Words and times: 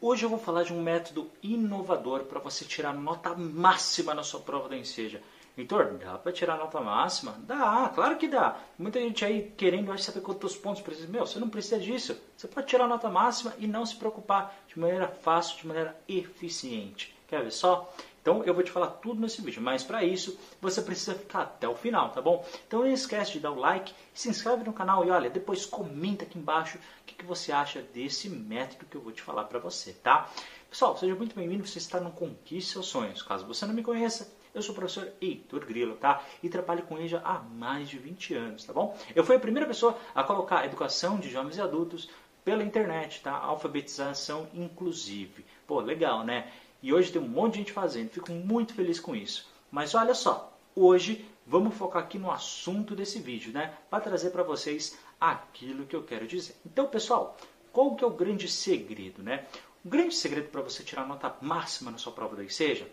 Hoje 0.00 0.24
eu 0.24 0.28
vou 0.28 0.38
falar 0.38 0.62
de 0.62 0.72
um 0.72 0.80
método 0.80 1.28
inovador 1.42 2.22
para 2.22 2.38
você 2.38 2.64
tirar 2.64 2.94
nota 2.94 3.34
máxima 3.34 4.14
na 4.14 4.22
sua 4.22 4.38
prova 4.38 4.68
da 4.68 4.76
Enseja. 4.76 5.20
Heitor, 5.56 5.98
dá 5.98 6.16
para 6.16 6.30
tirar 6.30 6.56
nota 6.56 6.80
máxima? 6.80 7.34
Dá, 7.40 7.90
claro 7.92 8.16
que 8.16 8.28
dá. 8.28 8.60
Muita 8.78 9.00
gente 9.00 9.24
aí 9.24 9.52
querendo 9.56 9.98
saber 9.98 10.20
quantos 10.20 10.54
pontos 10.54 10.82
precisa. 10.82 11.08
Meu, 11.08 11.26
você 11.26 11.40
não 11.40 11.48
precisa 11.48 11.80
disso. 11.80 12.16
Você 12.36 12.46
pode 12.46 12.68
tirar 12.68 12.86
nota 12.86 13.08
máxima 13.08 13.52
e 13.58 13.66
não 13.66 13.84
se 13.84 13.96
preocupar 13.96 14.56
de 14.68 14.78
maneira 14.78 15.08
fácil, 15.08 15.58
de 15.58 15.66
maneira 15.66 16.00
eficiente. 16.06 17.12
Quer 17.26 17.42
ver 17.42 17.50
só? 17.50 17.92
Então 18.28 18.44
eu 18.44 18.52
vou 18.52 18.62
te 18.62 18.70
falar 18.70 18.88
tudo 18.88 19.22
nesse 19.22 19.40
vídeo, 19.40 19.62
mas 19.62 19.82
para 19.82 20.04
isso 20.04 20.38
você 20.60 20.82
precisa 20.82 21.14
ficar 21.14 21.40
até 21.40 21.66
o 21.66 21.74
final, 21.74 22.10
tá 22.10 22.20
bom? 22.20 22.44
Então 22.66 22.80
não 22.80 22.86
esquece 22.86 23.32
de 23.32 23.40
dar 23.40 23.52
o 23.52 23.58
like, 23.58 23.94
se 24.12 24.28
inscreve 24.28 24.64
no 24.64 24.72
canal 24.74 25.02
e 25.02 25.08
olha, 25.08 25.30
depois 25.30 25.64
comenta 25.64 26.26
aqui 26.26 26.38
embaixo 26.38 26.76
o 26.76 27.04
que, 27.06 27.14
que 27.14 27.24
você 27.24 27.52
acha 27.52 27.80
desse 27.80 28.28
método 28.28 28.84
que 28.84 28.98
eu 28.98 29.00
vou 29.00 29.12
te 29.12 29.22
falar 29.22 29.44
para 29.44 29.58
você, 29.58 29.94
tá? 29.94 30.28
Pessoal, 30.68 30.94
seja 30.98 31.14
muito 31.14 31.34
bem-vindo, 31.34 31.66
você 31.66 31.78
está 31.78 32.00
no 32.00 32.10
Conquiste 32.10 32.72
Seus 32.72 32.88
Sonhos. 32.88 33.22
Caso 33.22 33.46
você 33.46 33.64
não 33.64 33.72
me 33.72 33.82
conheça, 33.82 34.30
eu 34.54 34.60
sou 34.60 34.74
o 34.74 34.76
professor 34.76 35.10
Heitor 35.22 35.64
Grilo, 35.64 35.96
tá? 35.96 36.22
E 36.42 36.50
trabalho 36.50 36.82
com 36.82 36.98
EJA 36.98 37.22
há 37.24 37.38
mais 37.38 37.88
de 37.88 37.96
20 37.96 38.34
anos, 38.34 38.62
tá 38.62 38.74
bom? 38.74 38.94
Eu 39.16 39.24
fui 39.24 39.36
a 39.36 39.40
primeira 39.40 39.66
pessoa 39.66 39.96
a 40.14 40.22
colocar 40.22 40.58
a 40.58 40.66
educação 40.66 41.16
de 41.16 41.30
jovens 41.30 41.56
e 41.56 41.62
adultos 41.62 42.10
pela 42.44 42.62
internet, 42.62 43.22
tá? 43.22 43.32
Alfabetização 43.32 44.48
inclusive. 44.52 45.46
Pô, 45.66 45.80
legal, 45.80 46.24
né? 46.24 46.50
E 46.82 46.92
hoje 46.92 47.10
tem 47.10 47.20
um 47.20 47.28
monte 47.28 47.54
de 47.54 47.58
gente 47.60 47.72
fazendo, 47.72 48.10
fico 48.10 48.30
muito 48.30 48.74
feliz 48.74 49.00
com 49.00 49.14
isso. 49.14 49.48
Mas 49.70 49.94
olha 49.94 50.14
só, 50.14 50.56
hoje 50.74 51.24
vamos 51.46 51.74
focar 51.74 52.02
aqui 52.02 52.18
no 52.18 52.30
assunto 52.30 52.94
desse 52.94 53.18
vídeo, 53.18 53.52
né? 53.52 53.74
Para 53.90 54.02
trazer 54.02 54.30
para 54.30 54.42
vocês 54.42 54.96
aquilo 55.20 55.86
que 55.86 55.96
eu 55.96 56.04
quero 56.04 56.26
dizer. 56.26 56.54
Então, 56.64 56.86
pessoal, 56.86 57.36
qual 57.72 57.96
que 57.96 58.04
é 58.04 58.06
o 58.06 58.10
grande 58.10 58.48
segredo, 58.48 59.22
né? 59.22 59.46
O 59.84 59.88
grande 59.88 60.14
segredo 60.14 60.48
para 60.48 60.62
você 60.62 60.82
tirar 60.82 61.06
nota 61.06 61.34
máxima 61.40 61.90
na 61.90 61.98
sua 61.98 62.12
prova 62.12 62.36
da 62.36 62.44
ICEJA 62.44 62.86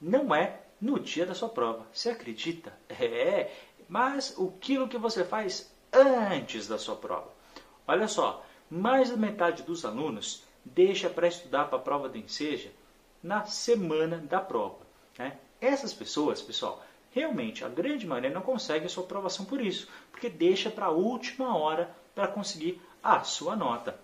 não 0.00 0.34
é 0.34 0.60
no 0.80 0.98
dia 0.98 1.24
da 1.24 1.34
sua 1.34 1.48
prova. 1.48 1.86
Você 1.92 2.10
acredita? 2.10 2.72
É, 2.88 3.52
mas 3.88 4.34
o 4.36 4.52
que 4.52 4.78
você 4.98 5.24
faz 5.24 5.72
antes 5.92 6.68
da 6.68 6.78
sua 6.78 6.94
prova. 6.94 7.28
Olha 7.86 8.06
só, 8.06 8.44
mais 8.70 9.10
da 9.10 9.16
metade 9.16 9.62
dos 9.62 9.84
alunos 9.84 10.44
deixa 10.64 11.10
para 11.10 11.26
estudar 11.26 11.64
para 11.64 11.78
a 11.78 11.82
prova 11.82 12.08
da 12.08 12.18
INSEJA 12.18 12.70
na 13.22 13.44
semana 13.44 14.18
da 14.18 14.40
prova. 14.40 14.78
Né? 15.18 15.36
Essas 15.60 15.92
pessoas, 15.92 16.40
pessoal, 16.40 16.82
realmente 17.10 17.64
a 17.64 17.68
grande 17.68 18.06
maioria 18.06 18.30
não 18.30 18.42
consegue 18.42 18.86
a 18.86 18.88
sua 18.88 19.04
aprovação 19.04 19.44
por 19.44 19.60
isso, 19.60 19.88
porque 20.10 20.28
deixa 20.28 20.70
para 20.70 20.86
a 20.86 20.90
última 20.90 21.56
hora 21.56 21.94
para 22.14 22.28
conseguir 22.28 22.80
a 23.02 23.22
sua 23.22 23.56
nota. 23.56 23.98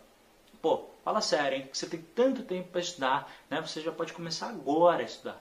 Pô, 0.61 0.87
fala 1.05 1.21
sério, 1.21 1.59
hein? 1.59 1.69
Você 1.73 1.87
tem 1.87 2.01
tanto 2.15 2.43
tempo 2.43 2.71
para 2.71 2.81
estudar, 2.81 3.33
né? 3.49 3.61
Você 3.61 3.81
já 3.81 3.93
pode 3.93 4.13
começar 4.13 4.49
agora 4.49 5.03
a 5.03 5.05
estudar. 5.05 5.41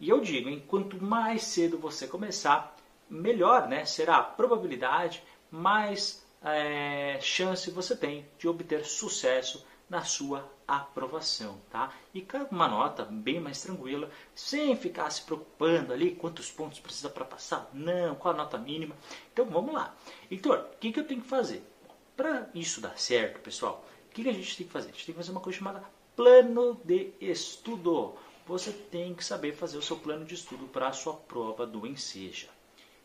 E 0.00 0.08
eu 0.08 0.20
digo, 0.20 0.48
hein? 0.48 0.64
quanto 0.66 1.02
mais 1.02 1.42
cedo 1.42 1.76
você 1.76 2.06
começar, 2.06 2.76
melhor, 3.10 3.68
né? 3.68 3.84
Será 3.84 4.18
a 4.18 4.22
probabilidade, 4.22 5.22
mais 5.50 6.24
é, 6.42 7.18
chance 7.20 7.70
você 7.70 7.96
tem 7.96 8.26
de 8.38 8.48
obter 8.48 8.84
sucesso 8.84 9.66
na 9.88 10.04
sua 10.04 10.48
aprovação, 10.66 11.58
tá? 11.70 11.92
E 12.14 12.26
uma 12.50 12.68
nota 12.68 13.04
bem 13.04 13.40
mais 13.40 13.62
tranquila, 13.62 14.10
sem 14.34 14.76
ficar 14.76 15.08
se 15.10 15.22
preocupando 15.22 15.92
ali 15.92 16.14
quantos 16.14 16.50
pontos 16.50 16.78
precisa 16.78 17.08
para 17.08 17.24
passar, 17.24 17.70
não, 17.72 18.14
qual 18.14 18.34
a 18.34 18.36
nota 18.36 18.58
mínima. 18.58 18.94
Então 19.32 19.46
vamos 19.46 19.72
lá. 19.72 19.94
Heitor, 20.30 20.58
o 20.58 20.76
que, 20.78 20.92
que 20.92 21.00
eu 21.00 21.06
tenho 21.06 21.22
que 21.22 21.28
fazer? 21.28 21.62
Para 22.16 22.50
isso 22.54 22.80
dar 22.80 22.98
certo, 22.98 23.40
pessoal, 23.40 23.84
o 24.06 24.14
que, 24.14 24.22
que 24.22 24.28
a 24.28 24.32
gente 24.32 24.56
tem 24.56 24.66
que 24.66 24.72
fazer? 24.72 24.88
A 24.88 24.92
gente 24.92 25.06
tem 25.06 25.14
que 25.14 25.20
fazer 25.20 25.30
uma 25.30 25.40
coisa 25.40 25.58
chamada 25.58 25.82
plano 26.14 26.80
de 26.84 27.12
estudo. 27.20 28.16
Você 28.46 28.72
tem 28.72 29.14
que 29.14 29.24
saber 29.24 29.54
fazer 29.54 29.78
o 29.78 29.82
seu 29.82 29.96
plano 29.96 30.24
de 30.24 30.34
estudo 30.34 30.66
para 30.66 30.88
a 30.88 30.92
sua 30.92 31.14
prova 31.14 31.66
do 31.66 31.86
Enseja. 31.86 32.48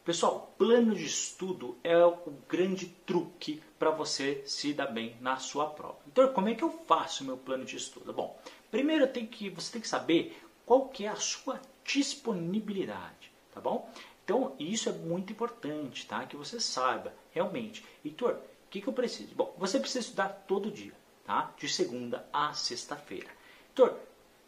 Pessoal, 0.04 0.54
plano 0.58 0.94
de 0.94 1.06
estudo 1.06 1.78
é 1.82 1.98
o 2.06 2.18
grande 2.50 2.88
truque 3.06 3.64
para 3.80 3.90
você 3.90 4.44
se 4.46 4.74
dar 4.74 4.88
bem 4.88 5.16
na 5.22 5.38
sua 5.38 5.68
prova. 5.68 5.98
Então, 6.06 6.28
como 6.34 6.50
é 6.50 6.56
que 6.56 6.64
eu 6.64 6.70
faço 6.70 7.24
o 7.24 7.26
meu 7.26 7.38
plano 7.38 7.64
de 7.64 7.78
estudo? 7.78 8.12
Bom, 8.12 8.38
primeiro 8.70 9.08
que, 9.08 9.50
você 9.50 9.72
tem 9.72 9.82
que 9.82 9.88
saber 9.88 10.38
qual 10.66 10.90
que 10.90 11.06
é 11.06 11.08
a 11.08 11.16
sua 11.16 11.62
disponibilidade, 11.86 13.32
tá 13.54 13.62
bom? 13.62 13.90
Então, 14.26 14.54
isso 14.60 14.90
é 14.90 14.92
muito 14.92 15.32
importante, 15.32 16.06
tá? 16.06 16.26
Que 16.26 16.36
você 16.36 16.60
saiba, 16.60 17.14
realmente. 17.32 17.86
Heitor, 18.04 18.34
o 18.34 18.70
que, 18.70 18.82
que 18.82 18.88
eu 18.90 18.94
preciso? 18.94 19.34
Bom, 19.36 19.56
você 19.58 19.80
precisa 19.80 20.02
estudar 20.02 20.44
todo 20.46 20.70
dia, 20.70 20.94
tá? 21.24 21.54
De 21.58 21.70
segunda 21.70 22.28
a 22.34 22.54
sexta-feira. 22.54 23.30
Heitor, 23.70 23.98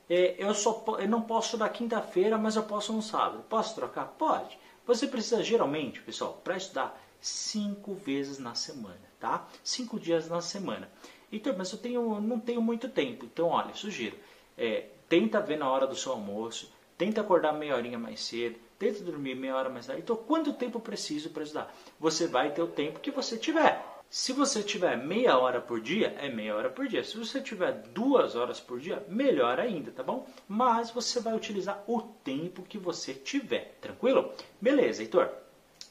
é, 0.09 0.35
eu, 0.37 0.53
só, 0.53 0.83
eu 0.99 1.07
não 1.07 1.21
posso 1.21 1.47
estudar 1.47 1.69
quinta-feira, 1.69 2.37
mas 2.37 2.57
eu 2.57 2.63
posso 2.63 2.91
no 2.91 3.01
sábado. 3.01 3.45
Posso 3.47 3.73
trocar? 3.73 4.05
Pode. 4.17 4.59
Você 4.85 5.07
precisa 5.07 5.43
geralmente, 5.43 6.01
pessoal, 6.01 6.39
para 6.43 6.57
estudar 6.57 7.01
cinco 7.19 7.95
vezes 7.95 8.37
na 8.37 8.53
semana, 8.53 9.01
tá? 9.19 9.47
Cinco 9.63 9.99
dias 9.99 10.29
na 10.29 10.41
semana. 10.41 10.89
Então, 11.31 11.55
mas 11.57 11.71
eu 11.71 11.79
tenho, 11.79 12.21
não 12.21 12.39
tenho 12.39 12.61
muito 12.61 12.87
tempo. 12.87 13.25
Então, 13.25 13.47
olha, 13.47 13.73
sugiro, 13.73 14.15
é, 14.57 14.85
tenta 15.09 15.41
ver 15.41 15.57
na 15.57 15.69
hora 15.69 15.87
do 15.87 15.95
seu 15.95 16.11
almoço, 16.11 16.71
tenta 16.97 17.21
acordar 17.21 17.53
meia 17.53 17.75
horinha 17.75 17.97
mais 17.97 18.23
cedo, 18.23 18.57
tenta 18.77 19.03
dormir 19.03 19.35
meia 19.35 19.55
hora 19.55 19.69
mais 19.69 19.87
tarde. 19.87 20.01
Então, 20.03 20.15
quanto 20.15 20.53
tempo 20.53 20.79
preciso 20.79 21.29
para 21.31 21.43
estudar? 21.43 21.75
Você 21.99 22.27
vai 22.27 22.51
ter 22.51 22.61
o 22.61 22.67
tempo 22.67 22.99
que 22.99 23.11
você 23.11 23.37
tiver. 23.37 23.94
Se 24.17 24.31
você 24.31 24.63
tiver 24.63 24.95
meia 24.95 25.37
hora 25.37 25.59
por 25.59 25.81
dia, 25.81 26.15
é 26.17 26.29
meia 26.29 26.55
hora 26.55 26.69
por 26.69 26.87
dia. 26.87 27.03
Se 27.03 27.17
você 27.17 27.41
tiver 27.41 27.73
duas 27.89 28.33
horas 28.33 28.61
por 28.61 28.79
dia, 28.79 29.05
melhor 29.09 29.59
ainda, 29.59 29.91
tá 29.91 30.01
bom? 30.01 30.25
Mas 30.47 30.89
você 30.89 31.19
vai 31.19 31.35
utilizar 31.35 31.83
o 31.85 32.01
tempo 32.01 32.63
que 32.63 32.77
você 32.77 33.13
tiver, 33.13 33.77
tranquilo? 33.81 34.33
Beleza, 34.61 35.01
Heitor. 35.01 35.29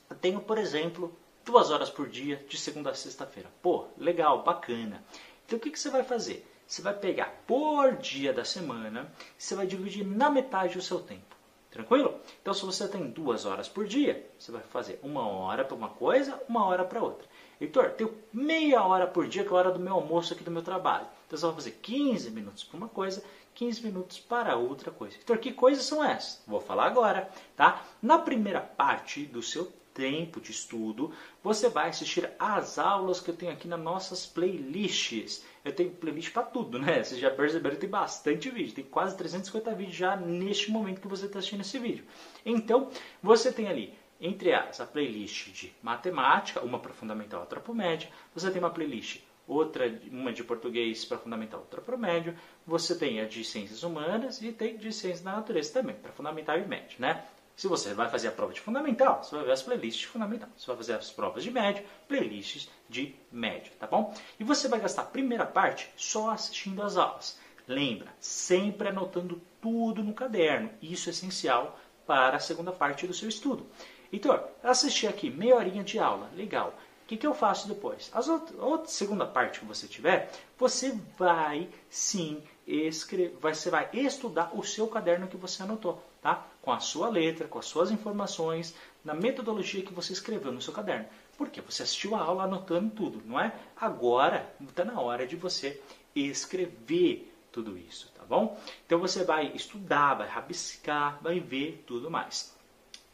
Eu 0.09 0.17
tenho, 0.17 0.41
por 0.41 0.57
exemplo, 0.57 1.15
duas 1.45 1.71
horas 1.71 1.91
por 1.91 2.09
dia, 2.09 2.43
de 2.49 2.57
segunda 2.57 2.93
a 2.93 2.95
sexta-feira. 2.95 3.51
Pô, 3.61 3.89
legal, 3.99 4.43
bacana. 4.43 5.05
Então 5.45 5.59
o 5.59 5.61
que, 5.61 5.71
que 5.71 5.79
você 5.79 5.91
vai 5.91 6.03
fazer? 6.03 6.51
Você 6.67 6.81
vai 6.81 6.95
pegar 6.95 7.31
por 7.47 7.95
dia 7.99 8.33
da 8.33 8.43
semana, 8.43 9.13
você 9.37 9.55
vai 9.55 9.67
dividir 9.67 10.03
na 10.03 10.31
metade 10.31 10.79
o 10.79 10.83
seu 10.83 10.99
tempo. 10.99 11.34
Tranquilo? 11.75 12.21
Então, 12.41 12.55
se 12.55 12.65
você 12.65 12.87
tem 12.87 13.11
duas 13.11 13.45
horas 13.45 13.69
por 13.69 13.85
dia, 13.85 14.25
você 14.39 14.53
vai 14.53 14.63
fazer 14.63 15.01
uma 15.03 15.27
hora 15.27 15.65
para 15.65 15.75
uma 15.75 15.89
coisa, 15.89 16.41
uma 16.49 16.65
hora 16.65 16.85
para 16.85 17.03
outra. 17.03 17.27
Heitor, 17.61 17.91
tenho 17.91 18.15
meia 18.33 18.85
hora 18.85 19.09
por 19.09 19.27
dia, 19.27 19.43
que 19.43 19.49
é 19.49 19.53
a 19.53 19.57
hora 19.57 19.73
do 19.73 19.81
meu 19.81 19.95
almoço 19.95 20.33
aqui 20.33 20.45
do 20.45 20.53
meu 20.53 20.63
trabalho. 20.63 21.05
Então 21.27 21.37
você 21.37 21.47
vai 21.47 21.55
fazer 21.57 21.73
15 21.83 22.31
minutos 22.31 22.63
para 22.63 22.77
uma 22.77 22.89
coisa, 22.89 23.25
15 23.57 23.83
minutos 23.83 24.21
para 24.21 24.55
outra 24.55 24.93
coisa. 24.93 25.17
Heitor, 25.17 25.39
que 25.39 25.53
coisas 25.53 25.85
são 25.85 26.05
essas? 26.05 26.41
Vou 26.47 26.61
falar 26.61 26.87
agora, 26.87 27.29
tá? 27.57 27.85
Na 28.01 28.19
primeira 28.19 28.61
parte 28.61 29.27
do 29.27 29.43
seu 29.43 29.73
tempo 29.95 30.41
de 30.41 30.51
estudo, 30.51 31.13
você 31.43 31.69
vai 31.69 31.89
assistir 31.89 32.29
às 32.39 32.79
aulas 32.79 33.21
que 33.21 33.31
eu 33.31 33.37
tenho 33.37 33.53
aqui 33.53 33.69
nas 33.69 33.81
nossas 33.81 34.27
playlists. 34.27 35.45
Eu 35.65 35.73
tenho 35.73 35.91
playlist 35.91 36.33
para 36.33 36.43
tudo, 36.43 36.79
né? 36.79 37.03
Vocês 37.03 37.21
já 37.21 37.31
perceberam, 37.31 37.77
tem 37.77 37.89
bastante 37.89 38.51
vídeo. 38.51 38.75
Tem 38.75 38.85
quase 38.85 39.17
350 39.17 39.75
vídeos 39.75 39.97
já 39.97 40.17
neste 40.17 40.71
momento 40.71 41.01
que 41.01 41.09
você 41.09 41.27
está 41.27 41.39
assistindo 41.39 41.61
esse 41.61 41.79
vídeo. 41.79 42.05
Então, 42.45 42.91
você 43.23 43.53
tem 43.53 43.69
ali 43.69 43.95
entre 44.21 44.51
elas 44.51 44.81
a 44.81 44.87
playlist 44.87 45.51
de 45.51 45.73
matemática, 45.83 46.61
uma 46.61 46.79
para 46.79 46.93
fundamental, 46.93 47.41
outra 47.41 47.61
para 47.61 47.75
média. 47.75 48.09
Você 48.35 48.51
tem 48.51 48.61
uma 48.61 48.71
playlist, 48.71 49.21
outra 49.47 49.87
uma 50.11 50.33
de 50.33 50.43
português 50.43 51.05
para 51.05 51.19
fundamental, 51.19 51.61
outra 51.61 51.81
para 51.81 51.97
médio. 51.97 52.35
Você 52.67 52.97
tem 52.97 53.21
a 53.21 53.27
de 53.27 53.45
ciências 53.45 53.83
humanas 53.83 54.41
e 54.43 54.53
tem 54.53 54.77
de 54.77 54.93
ciências 54.93 55.23
da 55.23 55.33
natureza 55.33 55.73
também, 55.73 55.97
para 55.97 56.13
fundamental 56.13 56.59
e 56.59 56.67
médio, 56.67 56.97
né? 56.99 57.25
Se 57.57 57.69
você 57.69 57.95
vai 57.95 58.09
fazer 58.09 58.29
a 58.29 58.33
prova 58.33 58.53
de 58.53 58.61
fundamental, 58.61 59.23
você 59.23 59.37
vai 59.37 59.45
ver 59.45 59.53
as 59.53 59.63
playlists 59.63 60.01
de 60.01 60.09
fundamental. 60.09 60.49
Você 60.57 60.67
vai 60.67 60.77
fazer 60.77 60.95
as 60.95 61.11
provas 61.11 61.45
de 61.45 61.51
médio, 61.51 61.85
playlists 62.09 62.69
de 62.89 63.15
médio, 63.31 63.73
tá 63.79 63.87
bom? 63.87 64.13
E 64.41 64.45
você 64.45 64.67
vai 64.67 64.81
gastar 64.81 65.03
a 65.03 65.07
primeira 65.07 65.47
parte 65.47 65.89
só 65.97 66.31
assistindo 66.31 66.83
as 66.83 66.97
aulas. 66.97 67.39
Lembra, 67.67 68.13
sempre 68.19 68.89
anotando 68.89 69.41
tudo 69.63 70.03
no 70.03 70.13
caderno. 70.13 70.71
Isso 70.83 71.09
é 71.09 71.13
essencial 71.13 71.79
para 72.07 72.37
a 72.37 72.41
segunda 72.41 72.73
parte 72.73 73.07
do 73.07 73.15
seu 73.15 73.29
estudo. 73.29 73.67
Heitor, 74.13 74.45
assisti 74.63 75.07
aqui 75.07 75.31
meia 75.31 75.57
horinha 75.57 75.83
de 75.83 75.99
aula, 75.99 76.31
legal. 76.35 76.75
O 77.05 77.07
que, 77.07 77.17
que 77.17 77.27
eu 77.27 77.35
faço 77.35 77.69
depois? 77.69 78.11
Outras, 78.15 78.59
outra 78.59 78.89
segunda 78.89 79.27
parte 79.27 79.61
que 79.61 79.67
você 79.67 79.87
tiver, 79.87 80.31
você 80.59 80.99
vai 81.19 81.69
sim 81.91 82.43
escrever, 82.67 83.37
você 83.41 83.69
vai 83.69 83.91
estudar 83.93 84.51
o 84.55 84.63
seu 84.63 84.89
caderno 84.89 85.29
que 85.29 85.37
você 85.37 85.63
anotou, 85.63 86.03
tá? 86.25 86.47
Com 86.63 86.73
a 86.73 86.81
sua 86.81 87.11
letra, 87.11 87.47
com 87.47 87.59
as 87.59 87.67
suas 87.67 87.91
informações, 87.91 88.75
na 89.05 89.13
metodologia 89.13 89.85
que 89.85 89.93
você 89.93 90.15
escreveu 90.15 90.51
no 90.51 90.63
seu 90.63 90.73
caderno. 90.73 91.05
Porque 91.37 91.61
você 91.61 91.83
assistiu 91.83 92.15
a 92.15 92.21
aula 92.23 92.45
anotando 92.45 92.89
tudo, 92.95 93.23
não 93.27 93.39
é? 93.39 93.55
Agora 93.77 94.51
está 94.67 94.87
na 94.87 94.99
hora 94.99 95.27
de 95.27 95.37
você 95.37 95.79
escrever 96.17 97.31
tudo 97.53 97.77
isso, 97.77 98.11
tá 98.17 98.25
bom? 98.25 98.59
Então 98.87 98.99
você 98.99 99.23
vai 99.23 99.53
estudar, 99.55 100.15
vai 100.15 100.27
rabiscar, 100.27 101.19
vai 101.21 101.41
ver 101.41 101.85
tudo 101.87 102.11
mais. 102.11 102.57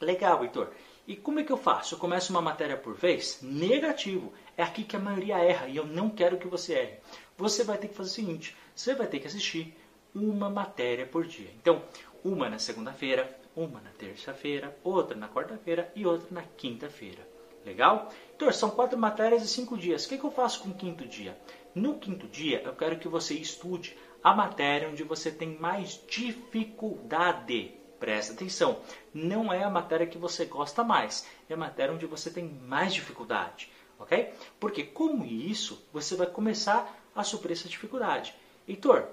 Legal, 0.00 0.44
Heitor. 0.44 0.68
E 1.04 1.16
como 1.16 1.40
é 1.40 1.42
que 1.42 1.50
eu 1.50 1.56
faço? 1.56 1.96
Eu 1.96 1.98
começo 1.98 2.32
uma 2.32 2.40
matéria 2.40 2.76
por 2.76 2.94
vez? 2.94 3.40
Negativo. 3.42 4.32
É 4.56 4.62
aqui 4.62 4.84
que 4.84 4.94
a 4.94 5.00
maioria 5.00 5.38
erra 5.38 5.66
e 5.66 5.76
eu 5.76 5.84
não 5.84 6.08
quero 6.08 6.38
que 6.38 6.46
você 6.46 6.74
erre. 6.74 6.98
Você 7.36 7.64
vai 7.64 7.76
ter 7.76 7.88
que 7.88 7.96
fazer 7.96 8.10
o 8.10 8.14
seguinte: 8.14 8.56
você 8.72 8.94
vai 8.94 9.08
ter 9.08 9.18
que 9.18 9.26
assistir 9.26 9.76
uma 10.14 10.50
matéria 10.50 11.06
por 11.06 11.26
dia. 11.26 11.50
Então, 11.60 11.82
uma 12.24 12.48
na 12.48 12.58
segunda-feira, 12.58 13.38
uma 13.56 13.80
na 13.80 13.90
terça-feira, 13.90 14.76
outra 14.84 15.16
na 15.16 15.28
quarta-feira 15.28 15.90
e 15.94 16.06
outra 16.06 16.28
na 16.30 16.42
quinta-feira. 16.42 17.26
Legal? 17.64 18.10
Então, 18.34 18.50
são 18.52 18.70
quatro 18.70 18.98
matérias 18.98 19.42
e 19.42 19.48
cinco 19.48 19.76
dias. 19.76 20.04
O 20.04 20.08
que, 20.08 20.18
que 20.18 20.24
eu 20.24 20.30
faço 20.30 20.60
com 20.60 20.70
o 20.70 20.74
quinto 20.74 21.06
dia? 21.06 21.38
No 21.74 21.98
quinto 21.98 22.26
dia, 22.26 22.62
eu 22.64 22.74
quero 22.74 22.98
que 22.98 23.06
você 23.06 23.34
estude 23.34 23.96
a 24.22 24.34
matéria 24.34 24.88
onde 24.88 25.02
você 25.02 25.30
tem 25.30 25.56
mais 25.58 26.02
dificuldade. 26.08 27.74
Presta 27.98 28.32
atenção, 28.32 28.80
não 29.12 29.52
é 29.52 29.62
a 29.62 29.68
matéria 29.68 30.06
que 30.06 30.16
você 30.16 30.46
gosta 30.46 30.82
mais, 30.82 31.26
é 31.50 31.54
a 31.54 31.56
matéria 31.56 31.92
onde 31.94 32.06
você 32.06 32.30
tem 32.30 32.44
mais 32.44 32.94
dificuldade, 32.94 33.70
ok? 33.98 34.32
Porque 34.58 34.84
com 34.84 35.22
isso 35.22 35.86
você 35.92 36.16
vai 36.16 36.26
começar 36.26 36.98
a 37.14 37.22
suprir 37.22 37.52
essa 37.52 37.68
dificuldade. 37.68 38.34
Heitor, 38.66 39.06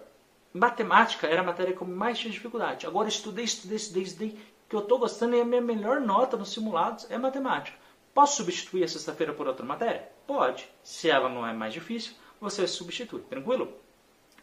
matemática 0.53 1.27
era 1.27 1.41
a 1.41 1.43
matéria 1.43 1.75
com 1.75 1.85
mais 1.85 2.19
tinha 2.19 2.31
dificuldade. 2.31 2.85
Agora 2.85 3.09
estudei, 3.09 3.45
estudei, 3.45 3.77
estudei, 3.77 4.03
estudei, 4.03 4.39
que 4.69 4.75
eu 4.75 4.81
estou 4.81 4.99
gostando 4.99 5.35
e 5.35 5.41
a 5.41 5.45
minha 5.45 5.61
melhor 5.61 5.99
nota 6.01 6.37
nos 6.37 6.51
simulados 6.51 7.09
é 7.09 7.17
matemática. 7.17 7.77
Posso 8.13 8.37
substituir 8.37 8.83
a 8.83 8.87
sexta-feira 8.87 9.33
por 9.33 9.47
outra 9.47 9.65
matéria? 9.65 10.09
Pode. 10.25 10.67
Se 10.83 11.09
ela 11.09 11.29
não 11.29 11.45
é 11.45 11.53
mais 11.53 11.73
difícil, 11.73 12.13
você 12.41 12.67
substitui, 12.67 13.21
tranquilo? 13.21 13.71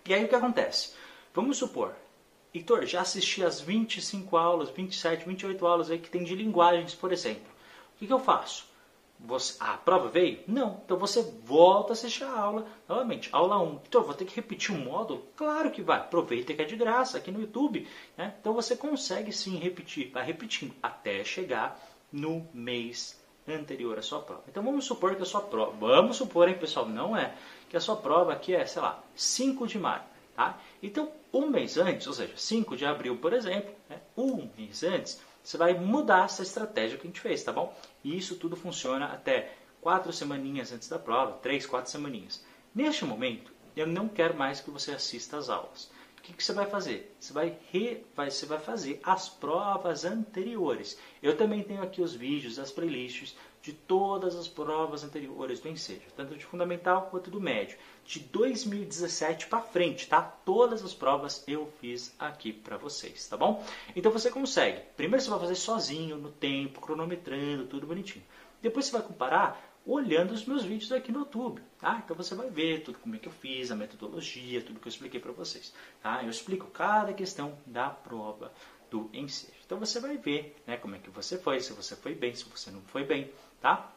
E 0.07 0.15
aí 0.15 0.25
o 0.25 0.29
que 0.29 0.35
acontece? 0.35 0.95
Vamos 1.35 1.57
supor, 1.57 1.95
Heitor, 2.55 2.87
já 2.87 3.01
assisti 3.01 3.45
as 3.45 3.61
25 3.61 4.37
aulas, 4.37 4.71
27, 4.71 5.27
28 5.27 5.67
aulas 5.67 5.91
aí 5.91 5.99
que 5.99 6.09
tem 6.09 6.23
de 6.23 6.37
linguagens, 6.37 6.95
por 6.95 7.13
exemplo. 7.13 7.51
O 7.95 7.99
que, 7.99 8.07
que 8.07 8.13
eu 8.13 8.21
faço? 8.21 8.67
Você, 9.21 9.57
a 9.61 9.77
prova 9.77 10.09
veio? 10.09 10.41
Não. 10.47 10.83
Então 10.85 10.99
você 10.99 11.23
volta 11.45 11.93
a 11.93 11.95
assistir 11.95 12.25
a 12.25 12.39
aula 12.39 12.67
novamente. 12.89 13.29
Aula 13.33 13.59
1. 13.59 13.81
Então, 13.89 14.03
vou 14.03 14.15
ter 14.15 14.25
que 14.25 14.37
repetir 14.37 14.75
um 14.75 14.85
módulo? 14.85 15.27
Claro 15.37 15.71
que 15.71 15.81
vai. 15.81 15.99
Aproveita 15.99 16.53
que 16.53 16.61
é 16.61 16.65
de 16.65 16.77
graça 16.77 17.19
aqui 17.19 17.31
no 17.31 17.41
YouTube. 17.41 17.89
Né? 18.17 18.35
Então 18.41 18.53
você 18.53 18.77
consegue 18.77 19.33
sim 19.33 19.57
repetir. 19.57 20.11
Vai 20.11 20.25
repetindo 20.25 20.75
até 20.83 21.25
chegar 21.25 21.81
no 22.13 22.47
mês 22.53 23.19
anterior 23.47 23.99
à 23.99 24.03
sua 24.03 24.21
prova. 24.21 24.45
Então 24.49 24.63
vamos 24.63 24.85
supor 24.85 25.15
que 25.15 25.23
a 25.23 25.27
sua 25.27 25.41
prova, 25.41 25.73
vamos 25.79 26.17
supor, 26.17 26.49
hein, 26.49 26.57
pessoal, 26.59 26.89
não 26.89 27.17
é, 27.17 27.35
que 27.69 27.77
a 27.77 27.81
sua 27.81 27.97
prova 27.97 28.33
aqui 28.33 28.55
é, 28.55 28.65
sei 28.65 28.81
lá, 28.81 29.03
5 29.15 29.67
de 29.67 29.79
maio. 29.79 30.03
Tá? 30.35 30.59
Então, 30.83 31.13
um 31.33 31.47
mês 31.47 31.77
antes, 31.77 32.07
ou 32.07 32.13
seja, 32.13 32.33
5 32.37 32.77
de 32.77 32.85
abril, 32.85 33.17
por 33.19 33.33
exemplo, 33.33 33.73
né, 33.89 34.01
um 34.17 34.49
mês 34.57 34.83
antes, 34.83 35.21
você 35.45 35.59
vai 35.59 35.75
mudar 35.75 36.25
essa 36.25 36.43
estratégia 36.43 36.97
que 36.97 37.07
a 37.07 37.11
gente 37.11 37.21
fez, 37.21 37.45
tá 37.45 37.53
bom? 37.53 37.77
E 38.03 38.17
isso 38.17 38.37
tudo 38.37 38.57
funciona 38.57 39.07
até 39.07 39.53
quatro 39.79 40.11
semaninhas 40.11 40.73
antes 40.73 40.89
da 40.89 40.99
prova, 40.99 41.33
três, 41.43 41.67
quatro 41.67 41.91
semaninhas. 41.91 42.43
Neste 42.75 43.05
momento, 43.05 43.53
eu 43.77 43.87
não 43.87 44.09
quero 44.09 44.35
mais 44.35 44.61
que 44.61 44.71
você 44.71 44.93
assista 44.93 45.37
às 45.37 45.51
aulas. 45.51 45.91
Que, 46.25 46.33
que 46.33 46.43
você 46.43 46.55
vai 46.55 46.65
fazer? 46.65 47.15
Você 47.21 47.35
vai, 47.35 47.59
re, 47.71 48.03
vai, 48.17 48.31
você 48.31 48.47
vai 48.47 48.59
fazer 48.59 48.99
as 49.05 49.29
provas 49.29 50.07
anteriores. 50.07 50.99
Eu 51.23 51.37
também 51.37 51.63
tenho 51.63 51.83
aqui 51.83 52.01
os 52.01 52.15
vídeos, 52.15 52.59
as 52.59 52.73
playlists 52.73 53.37
de 53.61 53.75
todas 53.75 54.35
as 54.35 54.49
provas 54.49 55.05
anteriores 55.05 55.61
do 55.61 55.69
Enseja, 55.69 56.07
tanto 56.17 56.35
de 56.35 56.45
fundamental 56.45 57.09
quanto 57.11 57.31
do 57.31 57.39
médio, 57.39 57.77
de 58.07 58.21
2017 58.21 59.49
para 59.49 59.61
frente, 59.61 60.09
tá? 60.09 60.23
Todas 60.23 60.83
as 60.83 60.95
provas 60.95 61.45
eu 61.47 61.71
fiz 61.79 62.15
aqui 62.19 62.55
para 62.55 62.79
vocês, 62.79 63.29
tá 63.29 63.37
bom? 63.37 63.63
Então 63.95 64.11
você 64.11 64.31
consegue. 64.31 64.81
Primeiro 64.97 65.23
você 65.23 65.29
vai 65.29 65.41
fazer 65.41 65.57
sozinho, 65.57 66.17
no 66.17 66.31
tempo, 66.31 66.81
cronometrando, 66.81 67.67
tudo 67.67 67.87
bonitinho. 67.87 68.25
Depois 68.63 68.87
você 68.87 68.93
vai 68.93 69.03
comparar 69.03 69.74
olhando 69.87 70.33
os 70.33 70.45
meus 70.45 70.65
vídeos 70.65 70.91
aqui 70.93 71.13
no 71.13 71.21
YouTube, 71.21 71.63
tá? 71.79 72.01
Então 72.03 72.17
você 72.17 72.35
vai 72.35 72.49
ver 72.49 72.83
tudo 72.83 72.99
como 72.99 73.15
é 73.15 73.19
que 73.19 73.29
eu 73.29 73.33
fiz, 73.33 73.71
a 73.71 73.77
metodologia, 73.77 74.63
tudo 74.63 74.81
que 74.81 74.89
eu 74.89 74.91
expliquei 74.91 75.21
para 75.21 75.33
vocês, 75.33 75.75
tá? 76.03 76.23
Eu 76.23 76.31
explico 76.31 76.67
cada 76.69 77.13
questão 77.13 77.59
da 77.67 77.91
prova 77.91 78.53
do 78.91 79.11
ensejo. 79.13 79.53
Então 79.65 79.79
você 79.79 80.01
vai 80.01 80.17
ver, 80.17 80.57
né, 80.67 80.77
como 80.77 80.95
é 80.95 80.99
que 80.99 81.11
você 81.11 81.37
foi, 81.37 81.61
se 81.61 81.73
você 81.73 81.95
foi 81.97 82.15
bem, 82.15 82.35
se 82.35 82.45
você 82.45 82.71
não 82.71 82.81
foi 82.83 83.05
bem, 83.05 83.31
tá? 83.61 83.93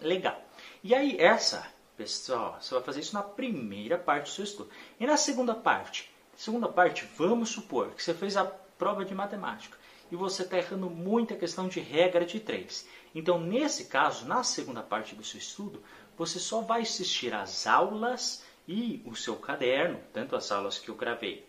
Legal. 0.00 0.40
E 0.82 0.94
aí, 0.94 1.16
essa, 1.18 1.66
pessoal, 1.96 2.56
você 2.60 2.74
vai 2.74 2.82
fazer 2.82 3.00
isso 3.00 3.14
na 3.14 3.22
primeira 3.22 3.98
parte 3.98 4.24
do 4.24 4.30
seu 4.30 4.44
estudo. 4.44 4.70
E 4.98 5.06
na 5.06 5.16
segunda 5.16 5.54
parte? 5.54 6.10
Segunda 6.36 6.68
parte, 6.68 7.04
vamos 7.16 7.50
supor 7.50 7.90
que 7.90 8.02
você 8.02 8.14
fez 8.14 8.36
a 8.36 8.44
prova 8.44 9.04
de 9.04 9.12
matemática 9.14 9.76
e 10.10 10.16
você 10.16 10.42
está 10.42 10.58
errando 10.58 10.88
muita 10.88 11.36
questão 11.36 11.68
de 11.68 11.80
regra 11.80 12.24
de 12.24 12.40
três. 12.40 12.88
Então, 13.14 13.38
nesse 13.38 13.86
caso, 13.86 14.26
na 14.26 14.42
segunda 14.42 14.82
parte 14.82 15.14
do 15.14 15.24
seu 15.24 15.38
estudo, 15.38 15.82
você 16.16 16.38
só 16.38 16.60
vai 16.60 16.82
assistir 16.82 17.32
às 17.32 17.66
aulas 17.66 18.44
e 18.66 19.02
o 19.04 19.14
seu 19.14 19.36
caderno, 19.36 20.00
tanto 20.12 20.36
as 20.36 20.50
aulas 20.52 20.78
que 20.78 20.88
eu 20.88 20.94
gravei, 20.94 21.46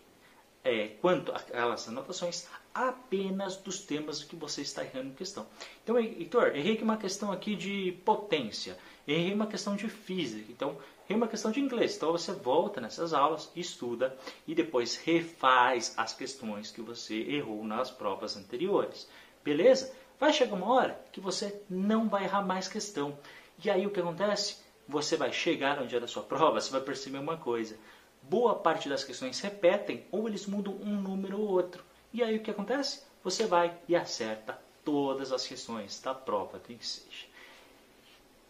é, 0.64 0.88
quanto 1.00 1.32
aquelas 1.32 1.88
anotações, 1.88 2.46
apenas 2.74 3.56
dos 3.56 3.80
temas 3.80 4.22
que 4.22 4.36
você 4.36 4.62
está 4.62 4.84
errando 4.84 5.08
em 5.08 5.14
questão. 5.14 5.46
Então, 5.82 5.98
Heitor, 5.98 6.54
errei 6.54 6.78
uma 6.82 6.96
questão 6.96 7.32
aqui 7.32 7.56
de 7.56 7.98
potência, 8.04 8.78
errei 9.06 9.34
uma 9.34 9.46
questão 9.46 9.74
de 9.74 9.88
física, 9.88 10.50
então 10.50 10.78
errei 11.10 11.16
uma 11.16 11.26
questão 11.26 11.50
de 11.50 11.60
inglês. 11.60 11.96
Então 11.96 12.12
você 12.12 12.32
volta 12.32 12.80
nessas 12.80 13.12
aulas, 13.12 13.50
estuda 13.56 14.16
e 14.46 14.54
depois 14.54 14.96
refaz 14.96 15.92
as 15.96 16.12
questões 16.12 16.70
que 16.70 16.80
você 16.80 17.16
errou 17.22 17.64
nas 17.64 17.90
provas 17.90 18.36
anteriores. 18.36 19.08
Beleza? 19.42 19.92
Vai 20.20 20.32
chegar 20.32 20.54
uma 20.54 20.72
hora 20.72 21.00
que 21.10 21.20
você 21.20 21.60
não 21.68 22.08
vai 22.08 22.24
errar 22.24 22.42
mais 22.42 22.68
questão. 22.68 23.18
E 23.62 23.68
aí 23.68 23.86
o 23.86 23.90
que 23.90 23.98
acontece? 23.98 24.58
Você 24.86 25.16
vai 25.16 25.32
chegar 25.32 25.80
no 25.80 25.86
dia 25.86 26.00
da 26.00 26.06
sua 26.06 26.22
prova, 26.22 26.60
você 26.60 26.70
vai 26.70 26.80
perceber 26.80 27.18
uma 27.18 27.36
coisa. 27.36 27.76
Boa 28.22 28.54
parte 28.54 28.88
das 28.88 29.02
questões 29.02 29.40
repetem 29.40 30.06
ou 30.12 30.28
eles 30.28 30.46
mudam 30.46 30.74
um 30.74 30.94
número 30.94 31.40
ou 31.40 31.48
outro. 31.48 31.82
E 32.12 32.22
aí 32.22 32.36
o 32.36 32.42
que 32.42 32.50
acontece? 32.50 33.02
Você 33.24 33.46
vai 33.46 33.76
e 33.88 33.96
acerta 33.96 34.58
todas 34.84 35.32
as 35.32 35.46
questões 35.46 36.00
da 36.00 36.14
prova 36.14 36.58
do 36.58 36.72
Enseja. 36.72 37.26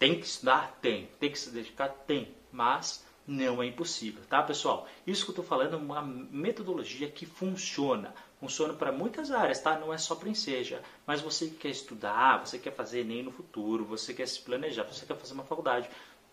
Tem 0.01 0.19
que 0.19 0.25
estudar? 0.25 0.79
Tem. 0.81 1.11
Tem 1.21 1.31
que 1.31 1.39
se 1.39 1.51
dedicar? 1.51 1.91
Tem. 1.91 2.35
Mas 2.51 3.05
não 3.27 3.63
é 3.63 3.67
impossível, 3.67 4.23
tá 4.31 4.43
pessoal? 4.43 4.89
Isso 5.07 5.25
que 5.25 5.31
eu 5.31 5.35
estou 5.35 5.45
falando 5.45 5.75
é 5.75 5.77
uma 5.77 6.01
metodologia 6.01 7.07
que 7.11 7.27
funciona. 7.27 8.15
Funciona 8.41 8.73
para 8.73 8.91
muitas 8.91 9.31
áreas, 9.31 9.61
tá? 9.61 9.79
Não 9.79 9.93
é 9.93 9.99
só 9.99 10.15
para 10.15 10.31
Enseja. 10.31 10.83
Mas 11.07 11.21
você 11.21 11.49
que 11.49 11.57
quer 11.57 11.69
estudar, 11.69 12.39
você 12.39 12.59
quer 12.59 12.75
fazer 12.75 13.05
nem 13.05 13.23
no 13.23 13.31
futuro, 13.31 13.85
você 13.85 14.15
quer 14.15 14.27
se 14.27 14.41
planejar, 14.41 14.85
você 14.85 15.05
quer 15.05 15.19
fazer 15.19 15.35
uma 15.35 15.45
faculdade, 15.45 15.91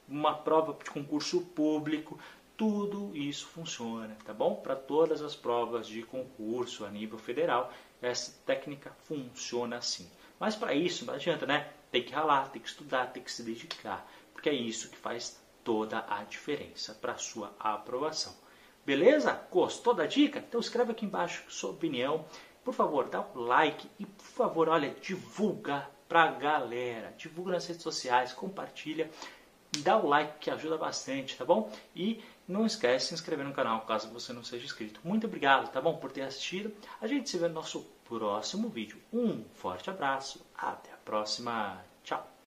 uma 0.07 0.33
prova 0.33 0.73
de 0.81 0.89
concurso 0.89 1.41
público, 1.41 2.17
tudo 2.55 3.11
isso 3.17 3.47
funciona, 3.47 4.17
tá 4.25 4.33
bom? 4.33 4.55
Para 4.55 4.77
todas 4.77 5.21
as 5.21 5.35
provas 5.35 5.85
de 5.85 6.03
concurso 6.03 6.85
a 6.85 6.89
nível 6.89 7.19
federal, 7.19 7.73
essa 8.01 8.31
técnica 8.45 8.95
funciona 9.03 9.75
assim. 9.75 10.09
Mas 10.39 10.56
para 10.56 10.73
isso 10.73 11.06
não 11.06 11.13
adianta, 11.13 11.45
né? 11.45 11.69
Tem 11.91 12.03
que 12.03 12.13
ralar, 12.13 12.49
tem 12.49 12.61
que 12.61 12.67
estudar, 12.67 13.07
tem 13.07 13.23
que 13.23 13.31
se 13.31 13.44
dedicar, 13.44 14.06
porque 14.33 14.49
é 14.49 14.53
isso 14.53 14.89
que 14.89 14.97
faz 14.97 15.41
toda 15.63 16.06
a 16.09 16.23
diferença 16.23 16.94
para 16.94 17.13
a 17.13 17.17
sua 17.17 17.53
aprovação. 17.59 18.35
Beleza? 18.85 19.39
Gostou 19.51 19.94
da 19.94 20.06
dica? 20.06 20.39
Então 20.39 20.59
escreve 20.59 20.91
aqui 20.91 21.06
embaixo 21.06 21.44
sua 21.49 21.71
opinião. 21.71 22.25
Por 22.63 22.73
favor, 22.73 23.09
dá 23.09 23.21
um 23.21 23.39
like 23.39 23.89
e 23.99 24.06
por 24.06 24.25
favor, 24.25 24.69
olha, 24.69 24.95
divulga 25.01 25.89
para 26.07 26.23
a 26.23 26.31
galera. 26.31 27.13
Divulga 27.17 27.53
nas 27.53 27.67
redes 27.67 27.83
sociais, 27.83 28.33
compartilha 28.33 29.09
dá 29.83 29.97
o 29.97 30.07
like 30.07 30.39
que 30.39 30.49
ajuda 30.49 30.77
bastante, 30.77 31.35
tá 31.35 31.45
bom? 31.45 31.71
E 31.95 32.23
não 32.47 32.65
esquece 32.65 33.06
de 33.06 33.09
se 33.09 33.13
inscrever 33.15 33.45
no 33.45 33.53
canal 33.53 33.81
caso 33.81 34.09
você 34.09 34.31
não 34.33 34.44
seja 34.44 34.65
inscrito. 34.65 34.99
Muito 35.03 35.27
obrigado, 35.27 35.71
tá 35.71 35.81
bom, 35.81 35.97
por 35.97 36.11
ter 36.11 36.21
assistido. 36.21 36.73
A 37.01 37.07
gente 37.07 37.29
se 37.29 37.37
vê 37.37 37.47
no 37.47 37.56
nosso 37.56 37.85
próximo 38.07 38.69
vídeo. 38.69 39.02
Um 39.11 39.44
forte 39.54 39.90
abraço, 39.90 40.45
até 40.56 40.92
a 40.92 40.97
próxima. 40.97 41.83
Tchau. 42.04 42.36